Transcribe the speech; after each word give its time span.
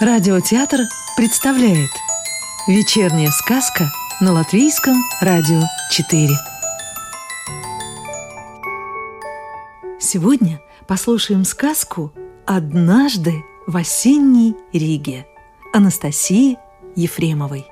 Радиотеатр 0.00 0.82
представляет 1.16 1.90
Вечерняя 2.68 3.30
сказка 3.32 3.90
на 4.20 4.30
Латвийском 4.30 4.94
радио 5.20 5.60
4 5.90 6.28
Сегодня 9.98 10.60
послушаем 10.86 11.44
сказку 11.44 12.12
«Однажды 12.46 13.42
в 13.66 13.76
осенней 13.76 14.54
Риге» 14.72 15.26
Анастасии 15.74 16.58
Ефремовой. 16.94 17.66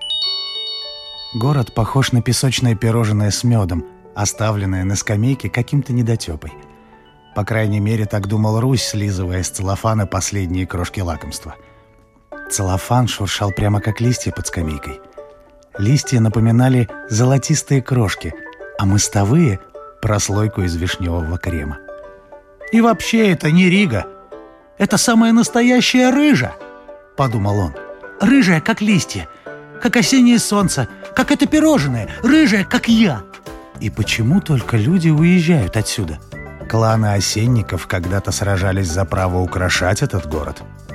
Город 1.33 1.73
похож 1.77 2.11
на 2.11 2.23
песочное 2.23 2.75
пирожное 2.75 3.31
с 3.31 3.45
медом, 3.45 3.85
оставленное 4.17 4.83
на 4.83 4.97
скамейке 4.97 5.49
каким-то 5.49 5.93
недотепой. 5.93 6.53
По 7.37 7.45
крайней 7.45 7.79
мере, 7.79 8.05
так 8.05 8.27
думал 8.27 8.59
Русь, 8.59 8.83
слизывая 8.83 9.45
с 9.45 9.51
целлофана 9.51 10.09
последние 10.09 10.67
крошки 10.67 10.99
лакомства– 10.99 11.55
Целлофан 12.51 13.09
шуршал 13.09 13.51
прямо 13.53 13.81
как 13.81 14.01
листья 14.01 14.33
под 14.33 14.47
скамейкой. 14.47 15.01
Листья 15.79 16.21
напоминали 16.21 16.89
золотистые 17.11 17.83
крошки, 17.83 18.35
а 18.79 18.87
мостовые— 18.87 19.61
прослойку 20.03 20.63
из 20.63 20.77
вишневого 20.77 21.39
крема. 21.39 21.79
«И 22.73 22.81
вообще 22.81 23.31
это 23.31 23.51
не 23.51 23.69
Рига. 23.69 24.07
Это 24.79 24.97
самая 24.97 25.33
настоящая 25.33 26.11
рыжа!»— 26.11 26.55
подумал 27.17 27.59
он. 27.59 27.75
«Рыжая, 28.21 28.61
как 28.61 28.81
листья, 28.81 29.29
как 29.83 29.97
осеннее 29.97 30.39
солнце, 30.39 30.89
как 31.15 31.31
это 31.33 31.47
пирожное, 31.47 32.09
рыжая, 32.23 32.65
как 32.65 32.89
я!» 32.89 33.23
И 33.81 33.91
почему 33.91 34.41
только 34.41 34.77
люди 34.77 35.11
уезжают 35.11 35.77
отсюда? 35.77 36.19
Кланы 36.69 37.13
осенников 37.13 37.87
когда-то 37.87 38.33
сражались 38.33 38.89
за 38.89 39.05
право 39.05 39.39
украшать 39.39 40.03
этот 40.03 40.27
город— 40.27 40.63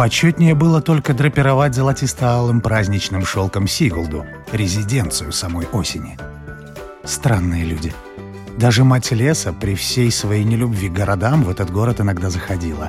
Почетнее 0.00 0.54
было 0.54 0.80
только 0.80 1.12
драпировать 1.12 1.74
золотисто-алым 1.74 2.62
праздничным 2.62 3.26
шелком 3.26 3.68
Сигулду, 3.68 4.24
резиденцию 4.50 5.30
самой 5.30 5.66
осени. 5.72 6.16
Странные 7.04 7.66
люди. 7.66 7.92
Даже 8.56 8.82
мать 8.82 9.10
леса 9.10 9.52
при 9.52 9.74
всей 9.74 10.10
своей 10.10 10.42
нелюбви 10.44 10.88
к 10.88 10.94
городам 10.94 11.42
в 11.42 11.50
этот 11.50 11.70
город 11.70 12.00
иногда 12.00 12.30
заходила. 12.30 12.88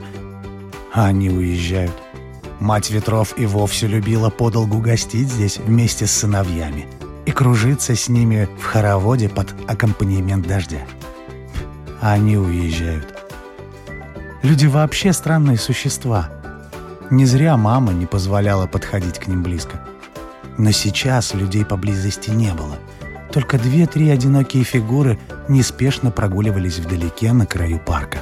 А 0.93 1.07
они 1.07 1.29
уезжают. 1.29 1.91
Мать 2.61 2.89
ветров 2.91 3.33
и 3.37 3.45
вовсе 3.45 3.87
любила 3.87 4.29
подолгу 4.29 4.79
гостить 4.79 5.27
здесь 5.27 5.57
вместе 5.57 6.07
с 6.07 6.11
сыновьями 6.11 6.87
и 7.25 7.31
кружиться 7.31 7.93
с 7.93 8.07
ними 8.07 8.47
в 8.57 8.63
хороводе 8.63 9.27
под 9.27 9.53
аккомпанемент 9.67 10.47
дождя. 10.47 10.83
А 11.99 12.13
они 12.13 12.37
уезжают. 12.37 13.13
Люди 14.43 14.67
вообще 14.67 15.11
странные 15.11 15.57
существа— 15.57 16.29
не 17.11 17.25
зря 17.25 17.57
мама 17.57 17.91
не 17.91 18.05
позволяла 18.05 18.67
подходить 18.67 19.19
к 19.19 19.27
ним 19.27 19.43
близко. 19.43 19.81
Но 20.57 20.71
сейчас 20.71 21.33
людей 21.33 21.65
поблизости 21.65 22.29
не 22.29 22.53
было. 22.53 22.77
Только 23.31 23.59
две-три 23.59 24.09
одинокие 24.09 24.63
фигуры 24.63 25.19
неспешно 25.47 26.09
прогуливались 26.09 26.79
вдалеке 26.79 27.33
на 27.33 27.45
краю 27.45 27.79
парка. 27.79 28.19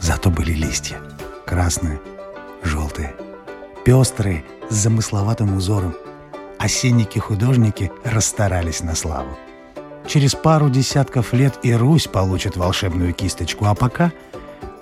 Зато 0.00 0.30
были 0.30 0.52
листья. 0.52 0.98
Красные, 1.46 2.00
желтые, 2.62 3.14
пестрые, 3.84 4.44
с 4.68 4.74
замысловатым 4.74 5.56
узором. 5.56 5.94
Осенники-художники 6.58 7.92
расстарались 8.04 8.82
на 8.82 8.96
славу. 8.96 9.38
Через 10.08 10.34
пару 10.34 10.70
десятков 10.70 11.32
лет 11.32 11.58
и 11.62 11.72
Русь 11.72 12.06
получит 12.08 12.56
волшебную 12.56 13.12
кисточку, 13.12 13.66
а 13.66 13.74
пока 13.74 14.12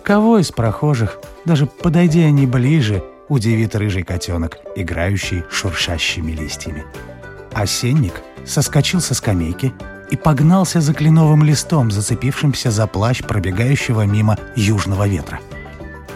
кого 0.02 0.38
из 0.38 0.50
прохожих– 0.52 1.18
даже 1.44 1.66
подойдя 1.66 2.22
они 2.22 2.46
ближе, 2.46 3.02
удивит 3.28 3.74
рыжий 3.74 4.02
котенок, 4.02 4.58
играющий 4.76 5.44
шуршащими 5.50 6.32
листьями. 6.32 6.84
Осенник 7.52 8.22
соскочил 8.44 9.00
со 9.00 9.14
скамейки 9.14 9.72
и 10.10 10.16
погнался 10.16 10.80
за 10.80 10.92
кленовым 10.92 11.44
листом, 11.44 11.90
зацепившимся 11.90 12.70
за 12.70 12.86
плащ 12.86 13.22
пробегающего 13.22 14.06
мимо 14.06 14.36
южного 14.56 15.08
ветра. 15.08 15.40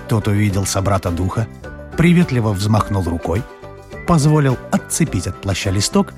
Тот 0.08 0.28
увидел 0.28 0.66
собрата 0.66 1.10
духа, 1.10 1.46
приветливо 1.96 2.52
взмахнул 2.52 3.02
рукой, 3.04 3.42
позволил 4.06 4.56
отцепить 4.70 5.26
от 5.26 5.40
плаща 5.40 5.70
листок 5.70 6.14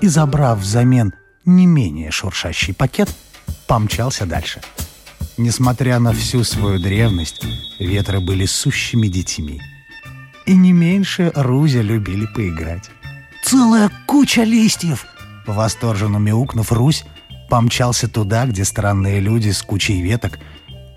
и, 0.00 0.08
забрав 0.08 0.58
взамен 0.58 1.12
не 1.44 1.66
менее 1.66 2.10
шуршащий 2.10 2.74
пакет, 2.74 3.08
помчался 3.66 4.26
дальше. 4.26 4.60
Несмотря 5.36 5.98
на 5.98 6.12
всю 6.12 6.44
свою 6.44 6.78
древность, 6.78 7.42
ветры 7.78 8.20
были 8.20 8.46
сущими 8.46 9.08
детьми. 9.08 9.60
И 10.46 10.54
не 10.54 10.72
меньше 10.72 11.32
Рузя 11.34 11.82
любили 11.82 12.26
поиграть. 12.26 12.90
«Целая 13.44 13.90
куча 14.06 14.42
листьев!» 14.44 15.06
Восторженно 15.46 16.18
мяукнув, 16.18 16.72
Русь 16.72 17.04
помчался 17.50 18.08
туда, 18.08 18.46
где 18.46 18.64
странные 18.64 19.20
люди 19.20 19.50
с 19.50 19.62
кучей 19.62 20.00
веток, 20.00 20.38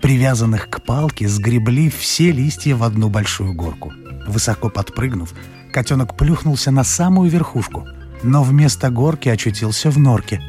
привязанных 0.00 0.68
к 0.70 0.82
палке, 0.82 1.28
сгребли 1.28 1.90
все 1.90 2.30
листья 2.32 2.74
в 2.74 2.82
одну 2.82 3.08
большую 3.08 3.52
горку. 3.52 3.92
Высоко 4.26 4.70
подпрыгнув, 4.70 5.34
котенок 5.72 6.16
плюхнулся 6.16 6.70
на 6.70 6.84
самую 6.84 7.30
верхушку, 7.30 7.86
но 8.22 8.42
вместо 8.42 8.90
горки 8.90 9.28
очутился 9.28 9.90
в 9.90 9.98
норке. 9.98 10.40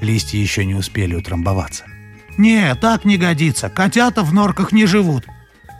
Листья 0.00 0.38
еще 0.38 0.64
не 0.64 0.74
успели 0.74 1.14
утрамбоваться. 1.14 1.84
«Не, 2.38 2.74
так 2.74 3.04
не 3.04 3.18
годится. 3.18 3.68
Котята 3.68 4.22
в 4.22 4.32
норках 4.32 4.72
не 4.72 4.86
живут. 4.86 5.26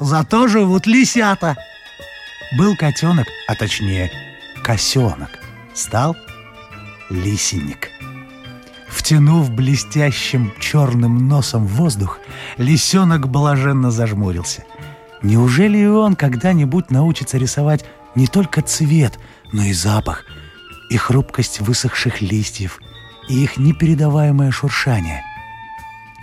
Зато 0.01 0.49
живут 0.49 0.87
лисята». 0.87 1.57
Был 2.57 2.77
котенок, 2.77 3.27
а 3.49 3.55
точнее 3.55 4.11
косенок. 4.63 5.31
Стал 5.75 6.17
лисенник. 7.09 7.89
Втянув 8.89 9.51
блестящим 9.51 10.53
черным 10.61 11.29
носом 11.29 11.67
воздух, 11.67 12.19
лисенок 12.59 13.29
блаженно 13.29 13.91
зажмурился. 13.91 14.65
Неужели 15.23 15.79
и 15.79 15.87
он 15.87 16.15
когда-нибудь 16.15 16.91
научится 16.91 17.39
рисовать 17.39 17.85
не 18.15 18.27
только 18.27 18.61
цвет, 18.61 19.19
но 19.53 19.63
и 19.63 19.73
запах, 19.73 20.27
и 20.91 20.99
хрупкость 20.99 21.61
высохших 21.61 22.21
листьев, 22.21 22.81
и 23.29 23.43
их 23.43 23.57
непередаваемое 23.57 24.51
шуршание– 24.51 25.23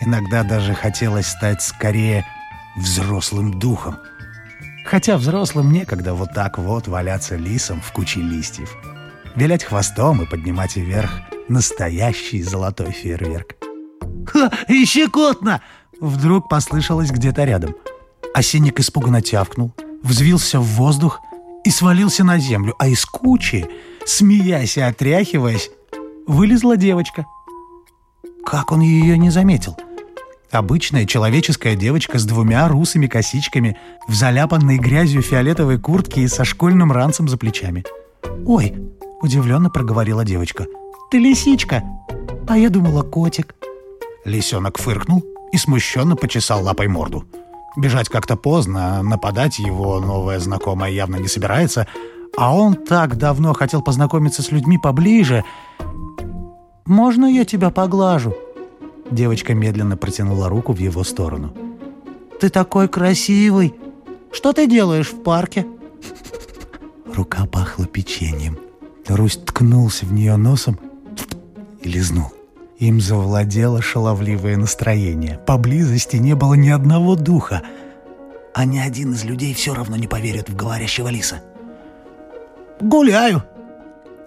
Иногда 0.02 0.44
даже 0.44 0.74
хотелось 0.74 1.28
стать 1.28 1.62
скорее 1.62 2.26
взрослым 2.78 3.60
духом. 3.60 3.98
Хотя 4.86 5.18
взрослым 5.18 5.72
некогда 5.72 6.14
вот 6.14 6.34
так 6.34 6.58
вот 6.58 6.88
валяться 6.88 7.36
лисом 7.36 7.82
в 7.82 7.92
куче 7.92 8.22
листьев. 8.22 8.76
Вилять 9.36 9.64
хвостом 9.64 10.24
и 10.24 10.26
поднимать 10.26 10.78
вверх 10.78 11.12
настоящий 11.50 12.42
золотой 12.42 12.92
фейерверк. 12.92 13.56
«Ха, 14.26 14.52
и 14.68 14.86
щекотно!» 14.86 15.62
Вдруг 16.00 16.48
послышалось 16.48 17.12
где-то 17.12 17.44
рядом. 17.44 17.76
Осенник 18.34 18.80
испуганно 18.80 19.22
тявкнул, 19.22 19.74
взвился 20.02 20.60
в 20.62 20.64
воздух 20.64 21.20
и 21.66 21.70
свалился 21.70 22.24
на 22.24 22.38
землю, 22.38 22.74
а 22.80 22.88
из 22.88 23.06
кучи, 23.06 23.70
смеясь 24.06 24.78
и 24.78 24.82
отряхиваясь, 24.82 25.70
вылезла 26.26 26.78
девочка. 26.78 27.26
Как 28.46 28.72
он 28.72 28.80
ее 28.80 29.18
не 29.18 29.30
заметил?— 29.30 29.78
Обычная 30.52 31.06
человеческая 31.06 31.76
девочка 31.76 32.18
с 32.18 32.26
двумя 32.26 32.68
русыми 32.68 33.06
косичками, 33.06 33.78
в 34.08 34.16
заляпанной 34.16 34.80
грязью 34.80 35.22
фиолетовой 35.22 35.78
куртке 35.78 36.22
и 36.22 36.28
со 36.28 36.44
школьным 36.44 36.92
ранцем 36.92 37.28
за 37.28 37.38
плечами. 37.38 37.84
«Ой!»– 38.48 38.74
удивленно 39.22 39.70
проговорила 39.70 40.26
девочка. 40.26 40.66
«Ты 41.12 41.20
лисичка!» 41.20 41.84
«А 42.48 42.58
я 42.58 42.70
думала, 42.70 43.04
котик!» 43.04 43.54
Лисенок 44.26 44.80
фыркнул 44.80 45.24
и 45.52 45.58
смущенно 45.58 46.16
почесал 46.16 46.64
лапой 46.64 46.88
морду. 46.88 47.26
Бежать 47.78 48.10
как-то 48.10 48.36
поздно, 48.36 49.04
нападать 49.04 49.60
его 49.60 50.00
новая 50.00 50.40
знакомая 50.40 50.92
явно 50.92 51.18
не 51.18 51.28
собирается, 51.28 51.86
а 52.36 52.56
он 52.56 52.74
так 52.74 53.18
давно 53.18 53.54
хотел 53.54 53.84
познакомиться 53.84 54.42
с 54.42 54.52
людьми 54.52 54.80
поближе. 54.80 55.44
«Можно 56.88 57.28
я 57.28 57.46
тебя 57.46 57.70
поглажу?» 57.70 58.36
Девочка 59.12 59.54
медленно 59.54 59.98
протянула 59.98 60.50
руку 60.50 60.74
в 60.74 60.78
его 60.78 61.04
сторону. 61.04 61.54
«Ты 62.40 62.50
такой 62.50 62.88
красивый! 62.88 63.74
Что 64.32 64.54
ты 64.54 64.68
делаешь 64.68 65.12
в 65.12 65.24
парке?» 65.24 65.66
Рука 67.14 67.46
пахла 67.46 67.86
печеньем. 67.86 68.58
Русь 69.08 69.38
ткнулся 69.38 70.06
в 70.06 70.14
нее 70.14 70.36
носом 70.38 70.80
и 71.82 71.90
лизнул. 71.90 72.32
Им 72.78 73.02
завладело 73.02 73.82
шаловливое 73.82 74.56
настроение. 74.56 75.40
Поблизости 75.46 76.18
не 76.18 76.36
было 76.36 76.54
ни 76.54 76.70
одного 76.70 77.16
духа. 77.16 77.64
А 78.54 78.66
ни 78.66 78.78
один 78.78 79.14
из 79.14 79.26
людей 79.26 79.54
все 79.54 79.74
равно 79.74 79.96
не 79.96 80.08
поверит 80.08 80.50
в 80.50 80.56
говорящего 80.56 81.10
лиса. 81.10 81.42
«Гуляю! 82.80 83.44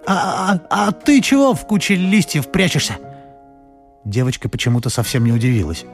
А, 0.06 0.58
а, 0.70 0.88
а 0.88 0.92
ты 0.92 1.20
чего 1.22 1.54
в 1.54 1.66
куче 1.66 1.94
листьев 1.94 2.50
прячешься?» 2.50 2.96
Девочка 4.04 4.48
почему-то 4.48 4.90
совсем 4.90 5.24
не 5.24 5.32
удивилась. 5.32 5.84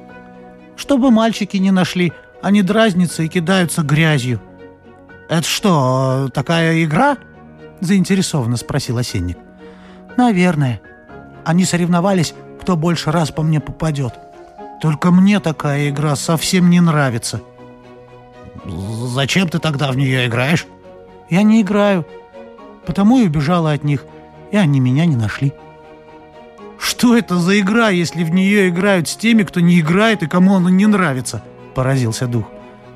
«Чтобы 0.77 1.11
мальчики 1.11 1.57
не 1.57 1.71
нашли, 1.71 2.13
они 2.43 2.63
дразнятся 2.63 3.23
и 3.23 3.29
кидаются 3.29 3.83
грязью». 3.83 4.41
«Это 5.29 5.47
что, 5.47 6.31
такая 6.33 6.83
игра?»— 6.85 7.19
заинтересованно 7.81 8.57
спросил 8.57 8.97
Осенник. 8.97 9.39
«Наверное. 10.17 10.81
Они 11.45 11.65
соревновались, 11.65 12.35
кто 12.61 12.77
больше 12.77 13.11
раз 13.11 13.31
по 13.31 13.43
мне 13.43 13.61
попадет. 13.61 14.15
Только 14.81 15.11
мне 15.11 15.41
такая 15.41 15.91
игра 15.91 16.17
совсем 16.17 16.71
не 16.71 16.81
нравится». 16.81 17.43
«Зачем 18.65 19.49
ты 19.49 19.59
тогда 19.59 19.91
в 19.91 19.97
нее 19.97 20.27
играешь?» 20.27 20.67
«Я 21.29 21.43
не 21.43 21.61
играю. 21.61 22.07
Потому 22.87 23.19
и 23.19 23.27
убежала 23.27 23.73
от 23.73 23.85
них, 23.85 24.07
и 24.51 24.57
они 24.57 24.81
меня 24.81 25.05
не 25.05 25.17
нашли». 25.17 25.53
«Что 27.09 27.17
это 27.17 27.37
за 27.39 27.59
игра, 27.59 27.89
если 27.89 28.23
в 28.23 28.31
нее 28.33 28.69
играют 28.69 29.09
с 29.09 29.17
теми, 29.17 29.43
кто 29.43 29.61
не 29.61 29.81
играет 29.81 30.23
и 30.23 30.27
кому 30.27 30.57
она 30.57 30.71
не 30.71 30.85
нравится?»– 30.87 31.43
поразился 31.75 32.27
дух. 32.27 32.45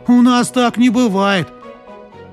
«У 0.06 0.20
нас 0.20 0.50
так 0.50 0.76
не 0.76 0.90
бывает. 0.90 1.48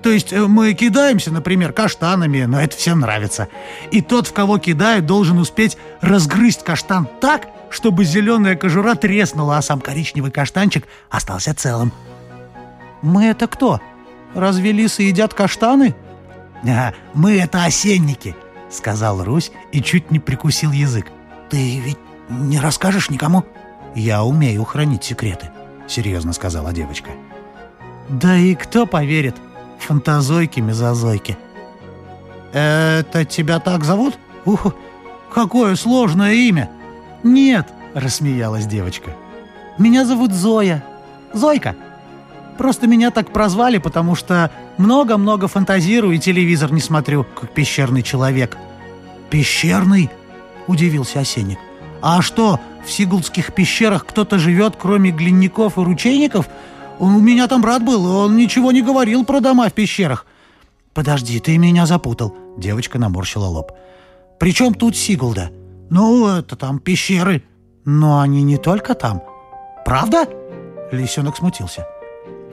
То 0.01 0.09
есть 0.09 0.33
э, 0.33 0.45
мы 0.45 0.73
кидаемся, 0.73 1.31
например, 1.31 1.71
каштанами, 1.71 2.43
но 2.43 2.59
это 2.59 2.75
всем 2.75 2.99
нравится. 2.99 3.47
И 3.91 4.01
тот, 4.01 4.27
в 4.27 4.33
кого 4.33 4.57
кидают, 4.57 5.05
должен 5.05 5.37
успеть 5.37 5.77
разгрызть 6.01 6.65
каштан 6.65 7.07
так, 7.21 7.47
чтобы 7.69 8.03
зеленая 8.03 8.57
кожура 8.57 8.95
треснула, 8.95 9.57
а 9.57 9.61
сам 9.61 9.79
коричневый 9.79 10.31
каштанчик 10.31 10.85
остался 11.09 11.55
целым. 11.55 11.93
«Мы 13.01 13.27
это 13.27 13.47
кто? 13.47 13.79
Разве 14.35 14.73
лисы 14.73 15.03
едят 15.03 15.33
каштаны?» 15.33 15.95
а, 16.67 16.91
«Мы 17.13 17.39
это 17.39 17.63
осенники»,— 17.63 18.35
сказал 18.69 19.23
Русь 19.23 19.53
и 19.71 19.81
чуть 19.81 20.11
не 20.11 20.19
прикусил 20.19 20.73
язык. 20.73 21.05
«Ты 21.49 21.79
ведь 21.79 21.97
не 22.29 22.59
расскажешь 22.59 23.09
никому?» 23.09 23.43
«Я 23.95 24.23
умею 24.23 24.63
хранить 24.63 25.03
секреты»,— 25.03 25.49
серьезно 25.87 26.33
сказала 26.33 26.73
девочка. 26.73 27.09
«Да 28.07 28.37
и 28.37 28.55
кто 28.55 28.85
поверит?» 28.85 29.35
Фантазойки, 29.79 30.59
мезозойки. 30.59 31.37
«Это 32.53 33.25
тебя 33.25 33.59
так 33.59 33.83
зовут? 33.83 34.17
Ух, 34.45 34.73
какое 35.33 35.75
сложное 35.75 36.33
имя!» 36.33 36.69
«Нет»,— 37.23 37.67
рассмеялась 37.93 38.65
девочка. 38.65 39.15
«Меня 39.77 40.05
зовут 40.05 40.33
Зоя. 40.33 40.83
Зойка. 41.33 41.75
Просто 42.57 42.87
меня 42.87 43.11
так 43.11 43.31
прозвали, 43.31 43.77
потому 43.77 44.15
что 44.15 44.51
много-много 44.77 45.47
фантазирую 45.47 46.15
и 46.15 46.19
телевизор 46.19 46.71
не 46.71 46.81
смотрю, 46.81 47.25
как 47.39 47.51
пещерный 47.51 48.03
человек». 48.03 48.57
«Пещерный?»— 49.29 50.09
удивился 50.69 51.19
Осенник. 51.19 51.59
«А 52.01 52.21
что, 52.21 52.59
в 52.85 52.89
Сигулдских 52.89 53.53
пещерах 53.53 54.05
кто-то 54.05 54.39
живет, 54.39 54.75
кроме 54.77 55.11
глинников 55.11 55.77
и 55.77 55.81
ручейников?» 55.81 56.47
У 56.99 57.07
меня 57.07 57.47
там 57.47 57.61
брат 57.61 57.83
был, 57.83 58.05
он 58.05 58.35
ничего 58.35 58.73
не 58.73 58.81
говорил 58.81 59.23
про 59.23 59.39
дома 59.39 59.69
в 59.69 59.73
пещерах». 59.73 60.25
«Подожди, 60.93 61.39
ты 61.39 61.57
меня 61.57 61.85
запутал»,— 61.85 62.35
девочка 62.57 62.99
наморщила 62.99 63.45
лоб. 63.45 63.71
«При 64.37 64.53
чем 64.53 64.73
тут 64.73 64.97
Сигулда?» 64.97 65.49
«Ну, 65.89 66.27
это 66.27 66.55
там 66.55 66.79
пещеры». 66.79 67.43
«Но 67.85 68.19
они 68.19 68.43
не 68.43 68.57
только 68.57 68.93
там». 68.95 69.23
«Правда?»— 69.85 70.27
лисенок 70.91 71.37
смутился. 71.37 71.87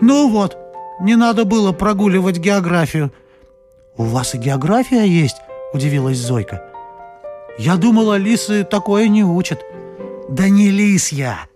«Ну 0.00 0.28
вот, 0.28 0.56
не 1.00 1.16
надо 1.16 1.44
было 1.44 1.72
прогуливать 1.72 2.38
географию». 2.38 3.12
«У 3.96 4.04
вас 4.04 4.34
и 4.34 4.38
география 4.38 5.04
есть?»— 5.04 5.36
удивилась 5.74 6.18
Зойка. 6.18 6.62
«Я 7.58 7.76
думала, 7.76 8.16
лисы 8.16 8.64
такое 8.64 9.08
не 9.08 9.24
учат». 9.24 9.64
«Да 10.28 10.48
не 10.48 10.70
лис 10.70 11.12
я, 11.12 11.46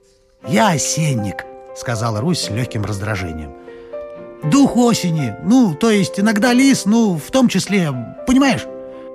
я 0.46 0.70
осенник»,— 0.70 1.44
сказала 1.76 2.20
Русь 2.20 2.42
с 2.42 2.50
легким 2.50 2.84
раздражением. 2.84 3.52
«Дух 4.44 4.76
осени! 4.76 5.34
Ну, 5.44 5.74
то 5.74 5.90
есть 5.90 6.20
иногда 6.20 6.52
лис, 6.52 6.86
ну, 6.86 7.18
в 7.18 7.30
том 7.32 7.48
числе, 7.48 7.90
понимаешь?» 8.28 8.66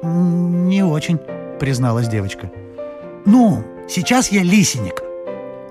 «Не 0.03 0.83
очень»,— 0.83 1.19
призналась 1.59 2.09
девочка. 2.09 2.51
«Ну, 3.25 3.63
сейчас 3.87 4.29
я 4.31 4.43
лисенник. 4.43 5.01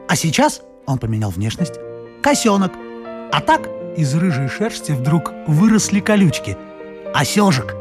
А 0.09 0.17
сейчас,— 0.17 0.63
он 0.87 0.99
поменял 0.99 1.31
внешность,— 1.31 1.75
косенок. 2.23 2.73
А 3.33 3.41
так 3.41 3.69
из 3.97 4.15
рыжей 4.15 4.49
шерсти 4.49 4.93
вдруг 4.93 5.33
выросли 5.47 6.01
колючки. 6.01 6.57
Осежек. 7.13 7.77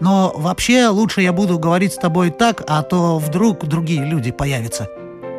Но 0.00 0.32
вообще 0.34 0.88
лучше 0.88 1.22
я 1.22 1.32
буду 1.32 1.58
говорить 1.58 1.92
с 1.92 1.96
тобой 1.96 2.30
так, 2.30 2.62
а 2.66 2.82
то 2.82 3.18
вдруг 3.18 3.66
другие 3.66 4.04
люди 4.04 4.30
появятся. 4.30 4.88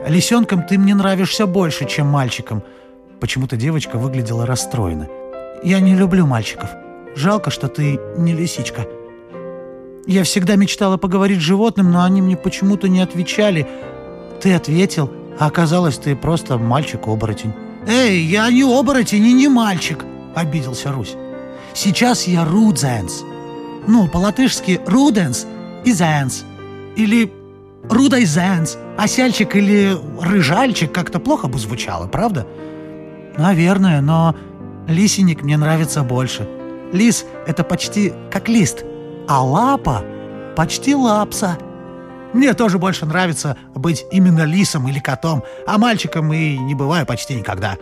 Лисенкам 0.08 0.64
ты 0.64 0.78
мне 0.78 0.96
нравишься 0.96 1.46
больше, 1.46 1.88
чем 1.88 2.08
мальчикам— 2.08 2.64
Почему-то 3.22 3.56
девочка 3.56 4.00
выглядела 4.00 4.48
расстроена. 4.48 5.08
«Я 5.64 5.80
не 5.80 5.94
люблю 5.94 6.26
мальчиков. 6.26 6.72
Жалко, 7.16 7.52
что 7.52 7.68
ты 7.68 8.00
не 8.18 8.34
лисичка. 8.34 8.88
Я 10.08 10.24
всегда 10.24 10.56
мечтала 10.56 10.98
поговорить 10.98 11.38
с 11.38 11.44
животным, 11.44 11.92
но 11.92 12.04
они 12.04 12.20
мне 12.24 12.36
почему-то 12.36 12.88
не 12.88 13.00
отвечали. 13.00 13.68
Ты 14.42 14.56
ответил, 14.56 15.12
а 15.40 15.46
оказалось, 15.46 16.00
ты 16.00 16.16
просто 16.16 16.58
мальчик-оборотень». 16.58 17.54
«Эй, 17.88 18.22
я 18.24 18.50
не 18.50 18.64
оборотень 18.64 19.28
и 19.28 19.34
не 19.34 19.48
мальчик!»— 19.48 20.04
обиделся 20.36 20.92
Русь. 20.92 21.14
«Сейчас 21.76 22.28
я 22.28 22.44
Рудзенс. 22.44 23.24
Ну, 23.88 24.08
по-латышски 24.08 24.80
Руденс 24.86 25.46
и 25.86 25.92
Зенс. 25.92 26.44
Или 26.96 27.32
Рудайзенс. 27.90 28.78
Осяльчик 28.98 29.56
или 29.56 29.98
Рыжальчик 30.22 30.92
как-то 30.92 31.20
плохо 31.20 31.48
бы 31.48 31.58
звучало, 31.58 32.08
правда?» 32.08 32.46
«Наверное, 33.38 34.02
но 34.02 34.36
лисенник 34.88 35.42
мне 35.42 35.58
нравится 35.58 36.04
больше. 36.04 36.48
Лис— 36.92 37.26
это 37.48 37.64
почти 37.64 38.14
как 38.30 38.50
лист, 38.50 38.84
а 39.28 39.44
лапа— 39.44 40.04
почти 40.56 40.94
лапса. 40.94 41.58
Мне 42.34 42.54
тоже 42.54 42.78
больше 42.78 43.06
нравится 43.06 43.58
быть 43.74 44.06
именно 44.12 44.44
лисом 44.44 44.88
или 44.88 45.00
котом, 45.00 45.44
а 45.66 45.78
мальчиком 45.78 46.32
и 46.34 46.58
не 46.58 46.76
бываю 46.76 47.06
почти 47.06 47.36
никогда». 47.36 47.78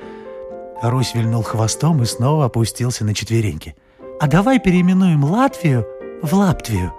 Русь 0.81 1.13
вильнул 1.13 1.43
хвостом 1.43 2.01
и 2.01 2.05
снова 2.05 2.45
опустился 2.45 3.03
на 3.03 3.13
четвереньки. 3.13 3.75
«А 4.19 4.27
давай 4.27 4.59
переименуем 4.59 5.23
Латвию 5.23 5.87
в 6.21 6.33
Лаптвию. 6.33 6.93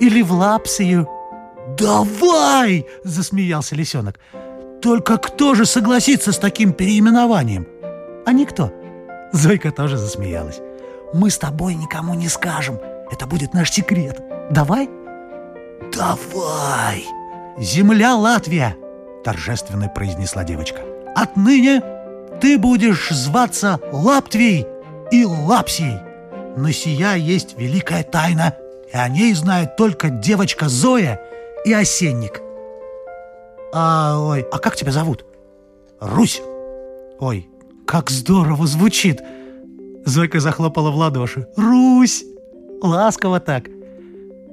Или 0.00 0.22
в 0.22 0.32
Лапсию». 0.32 1.08
«Давай!»— 1.78 2.86
засмеялся 3.04 3.76
лисенок. 3.76 4.18
Только 4.80 5.18
кто 5.18 5.54
же 5.54 5.66
согласится 5.66 6.32
с 6.32 6.38
таким 6.38 6.72
переименованием? 6.72 7.66
А 8.24 8.32
никто. 8.32 8.72
Зойка 9.32 9.70
тоже 9.72 9.98
засмеялась. 9.98 10.60
Мы 11.12 11.30
с 11.30 11.38
тобой 11.38 11.74
никому 11.74 12.14
не 12.14 12.28
скажем. 12.28 12.78
Это 13.10 13.26
будет 13.26 13.52
наш 13.52 13.70
секрет. 13.70 14.20
Давай? 14.50 14.88
Давай! 15.92 17.04
Земля 17.58 18.16
Латвия! 18.16 18.76
Торжественно 19.22 19.88
произнесла 19.88 20.44
девочка. 20.44 20.80
Отныне 21.14 21.82
ты 22.40 22.56
будешь 22.56 23.10
зваться 23.10 23.80
Лаптвией 23.92 24.66
и 25.10 25.26
Лапсией. 25.26 26.09
Но 26.56 26.70
сия 26.72 27.14
есть 27.14 27.58
великая 27.58 28.02
тайна, 28.02 28.54
и 28.92 28.96
о 28.96 29.08
ней 29.08 29.34
знает 29.34 29.76
только 29.76 30.10
девочка 30.10 30.68
Зоя 30.68 31.20
и 31.64 31.72
осенник. 31.72 32.40
А, 33.72 34.18
ой, 34.18 34.46
а 34.50 34.58
как 34.58 34.76
тебя 34.76 34.92
зовут? 34.92 35.24
Русь. 36.00 36.42
Ой, 37.18 37.48
как 37.86 38.10
здорово 38.10 38.66
звучит. 38.66 39.20
Зойка 40.04 40.40
захлопала 40.40 40.90
в 40.90 40.96
ладоши. 40.96 41.46
Русь. 41.56 42.24
Ласково 42.82 43.40
так. 43.40 43.64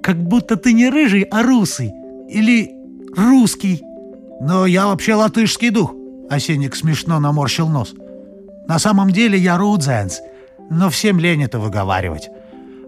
Как 0.04 0.18
будто 0.18 0.58
ты 0.58 0.74
не 0.74 0.90
рыжий, 0.90 1.24
а 1.24 1.42
русый. 1.44 1.92
Или 2.30 2.72
русский. 3.16 3.82
Но 4.42 4.66
я 4.66 4.88
вообще 4.88 5.16
латышский 5.16 5.70
дух. 5.70 5.94
Осенник 6.30 6.76
смешно 6.76 7.20
наморщил 7.20 7.68
нос. 7.70 7.94
На 8.68 8.80
самом 8.80 9.12
деле 9.12 9.38
я 9.38 9.58
Рудзенс, 9.58 10.20
но 10.70 10.90
всем 10.90 11.20
лень 11.20 11.44
это 11.44 11.60
выговаривать. 11.60 12.30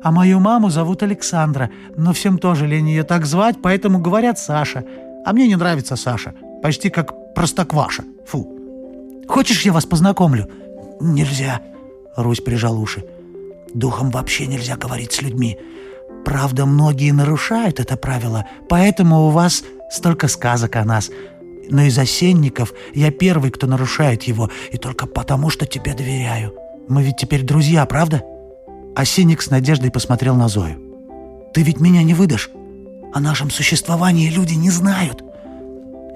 А 0.01 0.12
мою 0.12 0.39
маму 0.39 0.69
зовут 0.69 1.03
Александра, 1.03 1.69
но 1.95 2.13
всем 2.13 2.38
тоже 2.38 2.67
лень 2.67 2.89
ее 2.89 3.03
так 3.03 3.25
звать, 3.25 3.57
поэтому 3.62 4.00
говорят 4.00 4.39
Саша. 4.39 4.86
А 5.25 5.33
мне 5.33 5.48
не 5.48 5.55
нравится 5.55 5.95
Саша. 5.95 6.33
Почти 6.63 6.89
как 6.89 7.33
простокваша. 7.33 8.03
Фу. 8.25 8.48
Хочешь, 9.27 9.65
я 9.65 9.74
вас 9.74 9.86
познакомлю? 9.86 10.50
Нельзя. 11.01 11.62
Русь 12.15 12.41
прижал 12.41 12.79
уши. 12.79 13.03
Духом 13.74 14.09
вообще 14.09 14.48
нельзя 14.48 14.77
говорить 14.77 15.12
с 15.12 15.21
людьми. 15.21 15.57
Правда, 16.25 16.65
многие 16.65 17.12
нарушают 17.12 17.79
это 17.79 17.95
правило, 17.98 18.45
поэтому 18.67 19.27
у 19.27 19.29
вас 19.29 19.63
столько 19.91 20.27
сказок 20.27 20.75
о 20.75 20.86
нас. 20.86 21.12
Но 21.69 21.83
из 21.83 21.98
осенников 21.98 22.74
я 22.93 23.12
первый, 23.12 23.51
кто 23.51 23.67
нарушает 23.67 24.24
его, 24.24 24.50
и 24.71 24.77
только 24.77 25.05
потому, 25.05 25.50
что 25.50 25.65
тебе 25.65 25.93
доверяю. 25.93 26.53
Мы 26.89 27.03
ведь 27.03 27.17
теперь 27.17 27.43
друзья, 27.43 27.86
правда?» 27.86 28.24
а 28.96 29.01
Осинник 29.01 29.41
с 29.41 29.50
надеждой 29.50 29.91
посмотрел 29.91 30.36
на 30.36 30.50
Зою. 30.50 30.77
«Ты 31.53 31.62
ведь 31.62 31.79
меня 31.79 32.03
не 32.03 32.13
выдашь? 32.13 32.50
О 33.13 33.19
нашем 33.19 33.50
существовании 33.50 34.29
люди 34.29 34.55
не 34.55 34.72
знают». 34.72 35.24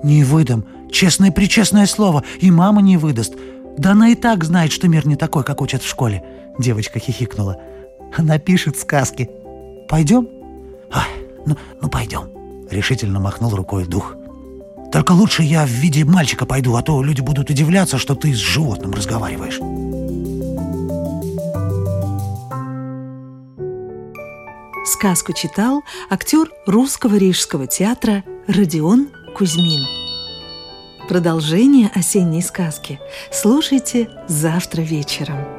«Не 0.03 0.23
выдам. 0.23 0.65
Честное-пречестное 0.91 1.85
слово. 1.85 2.23
И 2.41 2.51
мама 2.51 2.81
не 2.81 2.97
выдаст. 2.97 3.35
Да 3.77 3.91
она 3.91 4.09
и 4.09 4.15
так 4.15 4.43
знает, 4.43 4.71
что 4.71 4.87
мир 4.89 5.07
не 5.07 5.15
такой, 5.15 5.43
как 5.43 5.61
учат 5.61 5.81
в 5.83 5.87
школе». 5.87 6.23
Девочка 6.59 6.99
хихикнула. 6.99 7.57
«Она 8.17 8.37
пишет 8.39 8.77
сказки. 8.77 9.29
Пойдем?» 9.87 10.27
«Ах, 10.91 11.07
ну, 11.45 11.55
ну 11.81 11.89
пойдем»,— 11.89 12.29
решительно 12.69 13.19
махнул 13.19 13.55
рукой 13.55 13.85
дух. 13.85 14.15
«Только 14.91 15.13
лучше 15.13 15.43
я 15.43 15.65
в 15.65 15.69
виде 15.69 16.03
мальчика 16.03 16.45
пойду, 16.45 16.75
а 16.75 16.81
то 16.81 17.01
люди 17.01 17.21
будут 17.21 17.49
удивляться, 17.49 17.97
что 17.97 18.15
ты 18.15 18.33
с 18.33 18.37
животным 18.37 18.91
разговариваешь». 18.91 20.02
Сказку 25.03 25.33
читал 25.33 25.83
актер 26.09 26.49
русского 26.65 27.17
рижского 27.17 27.67
театра 27.67 28.23
Родион 28.47 29.09
Кузьмин. 29.35 29.85
Продолжение 31.09 31.91
осенней 31.93 32.41
сказки 32.41 33.01
слушайте 33.29 34.07
завтра 34.29 34.79
вечером. 34.79 35.52